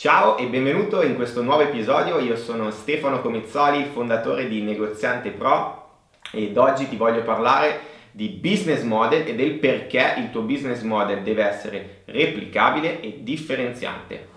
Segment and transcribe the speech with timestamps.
[0.00, 5.88] Ciao e benvenuto in questo nuovo episodio, io sono Stefano Comizzoli, fondatore di Negoziante Pro
[6.32, 11.22] ed oggi ti voglio parlare di business model e del perché il tuo business model
[11.22, 14.29] deve essere replicabile e differenziante.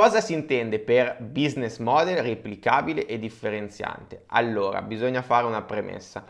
[0.00, 4.22] Cosa si intende per business model replicabile e differenziante?
[4.28, 6.24] Allora, bisogna fare una premessa.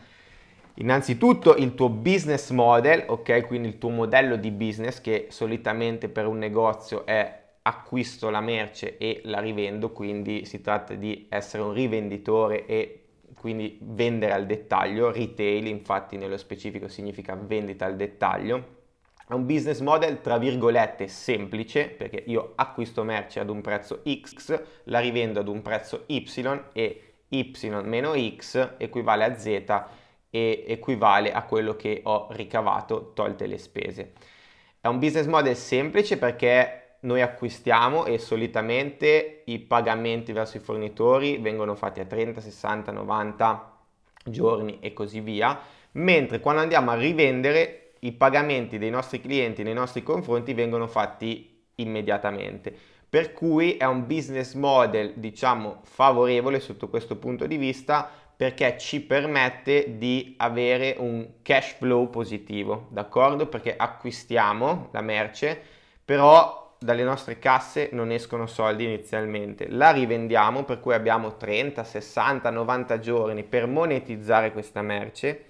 [0.75, 3.47] Innanzitutto il tuo business model, ok?
[3.47, 8.99] Quindi il tuo modello di business che solitamente per un negozio è acquisto la merce
[8.99, 13.05] e la rivendo, quindi si tratta di essere un rivenditore e
[13.37, 18.79] quindi vendere al dettaglio, retail infatti nello specifico significa vendita al dettaglio
[19.31, 24.61] è un business model tra virgolette semplice perché io acquisto merce ad un prezzo X,
[24.85, 26.27] la rivendo ad un prezzo Y
[26.73, 27.53] e Y
[27.85, 29.47] meno X equivale a Z
[30.31, 34.15] e equivale a quello che ho ricavato tolte le spese.
[34.81, 41.39] È un business model semplice perché noi acquistiamo e solitamente i pagamenti verso i fornitori
[41.39, 43.79] vengono fatti a 30, 60, 90
[44.25, 45.57] giorni e così via,
[45.93, 51.65] mentre quando andiamo a rivendere i pagamenti dei nostri clienti nei nostri confronti vengono fatti
[51.77, 52.75] immediatamente.
[53.09, 59.03] Per cui è un business model, diciamo, favorevole sotto questo punto di vista perché ci
[59.03, 63.49] permette di avere un cash flow positivo, d'accordo?
[63.49, 65.61] Perché acquistiamo la merce,
[66.03, 69.69] però dalle nostre casse non escono soldi inizialmente.
[69.69, 75.50] La rivendiamo, per cui abbiamo 30, 60, 90 giorni per monetizzare questa merce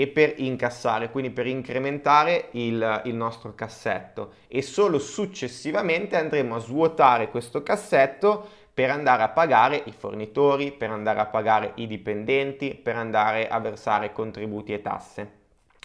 [0.00, 6.58] e per incassare, quindi per incrementare il, il, nostro cassetto e solo successivamente andremo a
[6.58, 12.74] svuotare questo cassetto per andare a pagare i fornitori, per andare a pagare i dipendenti,
[12.74, 15.32] per andare a versare contributi e tasse.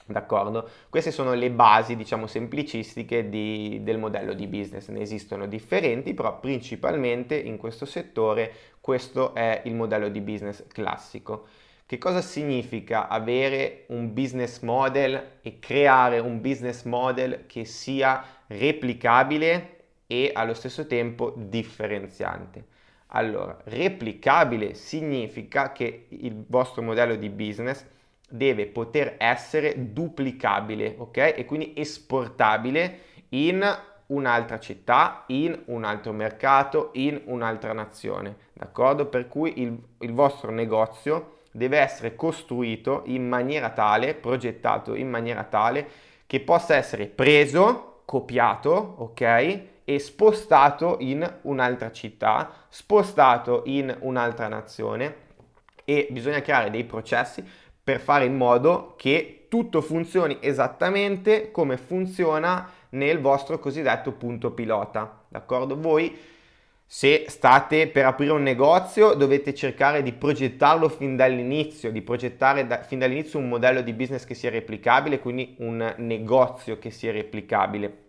[0.05, 0.69] D'accordo?
[0.89, 4.87] Queste sono le basi, diciamo, semplicistiche di, del modello di business.
[4.87, 11.47] Ne esistono differenti, però principalmente in questo settore questo è il modello di business classico.
[11.87, 19.83] Che cosa significa avere un business model e creare un business model che sia replicabile
[20.07, 22.65] e allo stesso tempo differenziante?
[23.09, 27.85] Allora, replicabile significa che il vostro modello di business
[28.27, 31.35] deve poter essere duplicabile, ok?
[31.37, 33.63] E quindi esportabile in
[34.07, 39.05] un'altra città, in un altro mercato, in un'altra nazione, d'accordo?
[39.05, 45.43] Per cui il, il vostro negozio deve essere costruito in maniera tale, progettato in maniera
[45.43, 45.87] tale
[46.27, 49.61] che possa essere preso, copiato, ok?
[49.85, 55.23] E spostato in un'altra città, spostato in un'altra nazione
[55.85, 57.43] e bisogna creare dei processi
[57.81, 65.21] per fare in modo che tutto funzioni esattamente come funziona nel vostro cosiddetto punto pilota,
[65.29, 65.79] d'accordo?
[65.79, 66.17] Voi
[66.87, 72.83] se state per aprire un negozio dovete cercare di progettarlo fin dall'inizio, di progettare da,
[72.83, 78.03] fin dall'inizio un modello di business che sia replicabile, quindi un negozio che sia replicabile.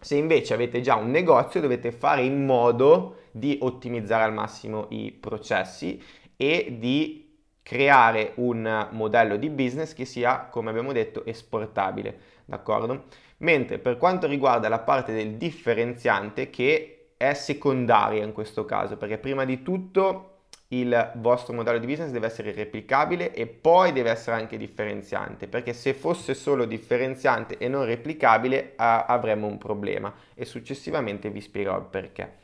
[0.00, 5.12] Se invece avete già un negozio dovete fare in modo di ottimizzare al massimo i
[5.12, 6.00] processi
[6.36, 7.28] e di
[7.62, 13.04] creare un modello di business che sia, come abbiamo detto, esportabile, d'accordo?
[13.38, 19.16] Mentre per quanto riguarda la parte del differenziante che è secondaria in questo caso, perché
[19.16, 20.30] prima di tutto
[20.68, 25.72] il vostro modello di business deve essere replicabile e poi deve essere anche differenziante, perché
[25.72, 31.76] se fosse solo differenziante e non replicabile a- avremmo un problema e successivamente vi spiegherò
[31.76, 32.40] il perché.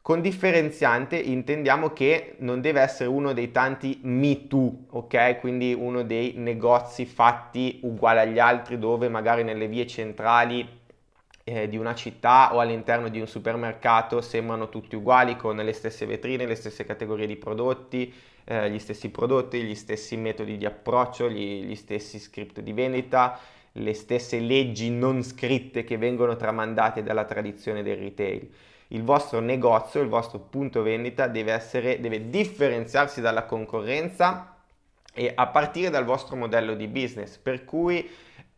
[0.00, 5.38] Con differenziante intendiamo che non deve essere uno dei tanti Me Too, ok?
[5.38, 10.80] Quindi uno dei negozi fatti uguali agli altri dove magari nelle vie centrali
[11.44, 16.06] eh, di una città o all'interno di un supermercato sembrano tutti uguali con le stesse
[16.06, 18.12] vetrine, le stesse categorie di prodotti,
[18.44, 23.38] eh, gli stessi prodotti, gli stessi metodi di approccio, gli, gli stessi script di vendita,
[23.72, 28.48] le stesse leggi non scritte che vengono tramandate dalla tradizione del retail.
[28.88, 34.54] Il vostro negozio, il vostro punto vendita deve, essere, deve differenziarsi dalla concorrenza
[35.14, 38.06] e a partire dal vostro modello di business, per cui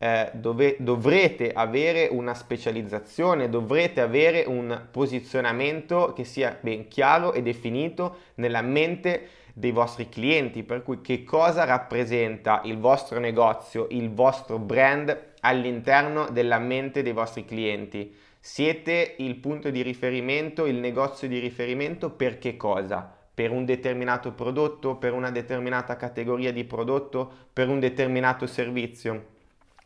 [0.05, 7.41] eh, dove, dovrete avere una specializzazione, dovrete avere un posizionamento che sia ben chiaro e
[7.41, 14.13] definito nella mente dei vostri clienti, per cui che cosa rappresenta il vostro negozio, il
[14.13, 18.15] vostro brand all'interno della mente dei vostri clienti.
[18.39, 23.11] Siete il punto di riferimento, il negozio di riferimento per che cosa?
[23.35, 29.33] per un determinato prodotto, per una determinata categoria di prodotto, per un determinato servizio.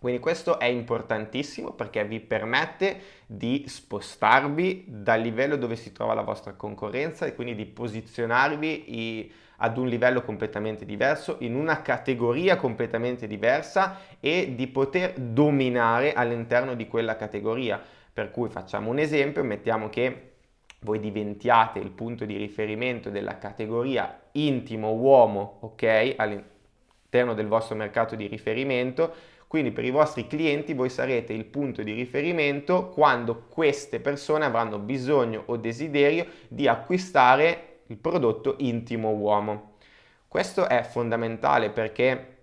[0.00, 6.23] Quindi questo è importantissimo perché vi permette di spostarvi dal livello dove si trova la
[6.23, 13.27] vostra concorrenza e quindi di posizionarvi ad un livello completamente diverso, in una categoria completamente
[13.27, 17.83] diversa e di poter dominare all'interno di quella categoria.
[18.12, 20.35] Per cui facciamo un esempio, mettiamo che
[20.83, 28.15] voi diventiate il punto di riferimento della categoria intimo uomo, ok, all'interno del vostro mercato
[28.15, 33.99] di riferimento, quindi per i vostri clienti voi sarete il punto di riferimento quando queste
[33.99, 39.77] persone avranno bisogno o desiderio di acquistare il prodotto intimo uomo.
[40.29, 42.37] Questo è fondamentale perché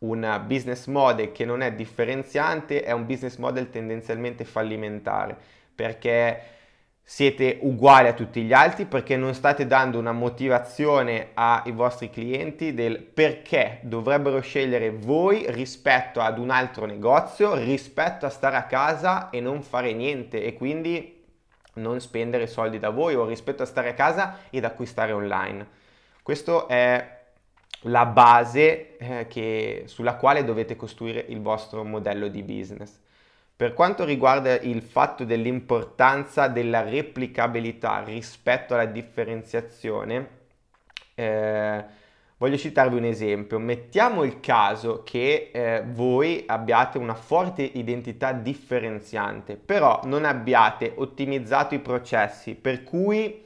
[0.00, 5.36] un business model che non è differenziante è un business model tendenzialmente fallimentare
[5.74, 6.40] perché
[7.06, 12.72] siete uguali a tutti gli altri perché non state dando una motivazione ai vostri clienti
[12.72, 19.28] del perché dovrebbero scegliere voi rispetto ad un altro negozio, rispetto a stare a casa
[19.28, 21.22] e non fare niente e quindi
[21.74, 25.66] non spendere soldi da voi o rispetto a stare a casa ed acquistare online.
[26.22, 27.22] Questa è
[27.82, 33.02] la base eh, che, sulla quale dovete costruire il vostro modello di business.
[33.56, 40.28] Per quanto riguarda il fatto dell'importanza della replicabilità rispetto alla differenziazione,
[41.14, 41.84] eh,
[42.36, 43.60] voglio citarvi un esempio.
[43.60, 51.76] Mettiamo il caso che eh, voi abbiate una forte identità differenziante, però non abbiate ottimizzato
[51.76, 53.44] i processi, per cui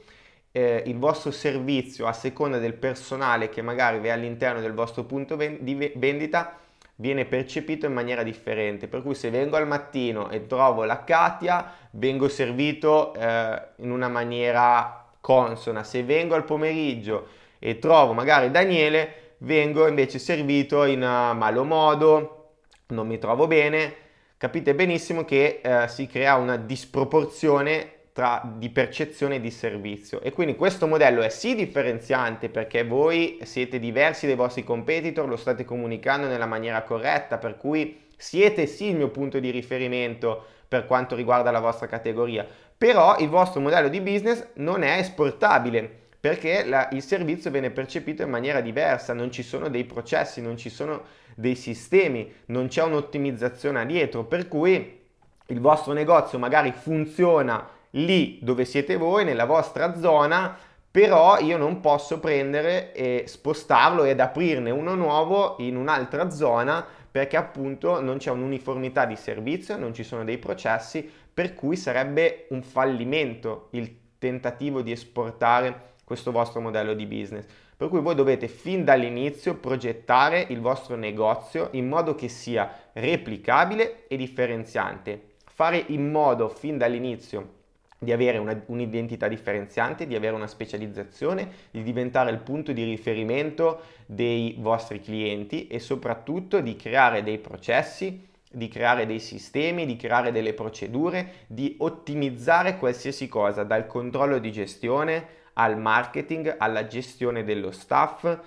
[0.51, 5.35] eh, il vostro servizio a seconda del personale che magari è all'interno del vostro punto
[5.35, 6.57] di vendita
[6.99, 8.87] viene percepito in maniera differente.
[8.87, 14.07] Per cui se vengo al mattino e trovo la Katia, vengo servito eh, in una
[14.07, 15.83] maniera consona.
[15.83, 17.27] Se vengo al pomeriggio
[17.59, 22.51] e trovo magari Daniele, vengo invece servito in uh, malo modo,
[22.87, 24.07] non mi trovo bene.
[24.37, 30.19] Capite benissimo che eh, si crea una disproporzione tra, di percezione di servizio.
[30.19, 35.37] E quindi questo modello è sì differenziante perché voi siete diversi dai vostri competitor, lo
[35.37, 40.85] state comunicando nella maniera corretta, per cui siete sì il mio punto di riferimento per
[40.85, 42.45] quanto riguarda la vostra categoria,
[42.77, 45.89] però il vostro modello di business non è esportabile
[46.19, 50.57] perché la, il servizio viene percepito in maniera diversa, non ci sono dei processi, non
[50.57, 51.03] ci sono
[51.35, 54.99] dei sistemi, non c'è un'ottimizzazione dietro, per cui
[55.45, 60.57] il vostro negozio magari funziona lì dove siete voi, nella vostra zona,
[60.91, 67.37] però io non posso prendere e spostarlo ed aprirne uno nuovo in un'altra zona perché
[67.37, 72.61] appunto non c'è un'uniformità di servizio, non ci sono dei processi, per cui sarebbe un
[72.61, 77.45] fallimento il tentativo di esportare questo vostro modello di business.
[77.75, 84.07] Per cui voi dovete fin dall'inizio progettare il vostro negozio in modo che sia replicabile
[84.07, 85.35] e differenziante.
[85.45, 87.57] Fare in modo fin dall'inizio
[87.99, 93.81] di avere una, un'identità differenziante, di avere una specializzazione, di diventare il punto di riferimento
[94.05, 100.31] dei vostri clienti e soprattutto di creare dei processi, di creare dei sistemi, di creare
[100.31, 107.71] delle procedure, di ottimizzare qualsiasi cosa, dal controllo di gestione al marketing, alla gestione dello
[107.71, 108.39] staff,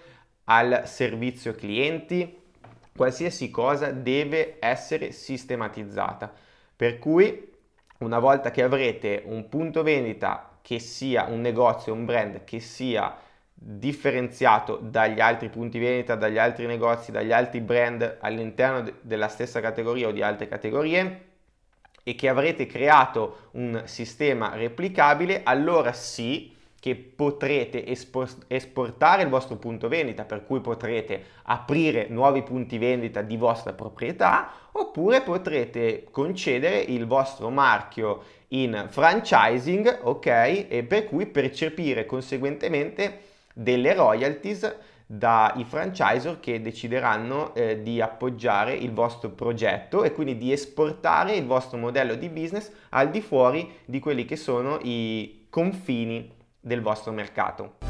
[0.44, 2.40] al servizio clienti,
[2.96, 6.32] qualsiasi cosa deve essere sistematizzata.
[6.74, 7.51] Per cui
[8.02, 13.16] una volta che avrete un punto vendita che sia un negozio, un brand che sia
[13.54, 19.60] differenziato dagli altri punti vendita, dagli altri negozi, dagli altri brand all'interno de- della stessa
[19.60, 21.26] categoria o di altre categorie
[22.02, 29.86] e che avrete creato un sistema replicabile, allora sì che potrete esportare il vostro punto
[29.86, 37.06] vendita, per cui potrete aprire nuovi punti vendita di vostra proprietà, oppure potrete concedere il
[37.06, 40.26] vostro marchio in franchising, ok?
[40.68, 43.20] E per cui percepire conseguentemente
[43.54, 44.74] delle royalties
[45.06, 51.44] dai franchisor che decideranno eh, di appoggiare il vostro progetto e quindi di esportare il
[51.44, 57.12] vostro modello di business al di fuori di quelli che sono i confini del vostro
[57.12, 57.81] mercato.